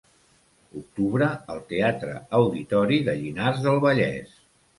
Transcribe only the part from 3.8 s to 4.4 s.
Vallès.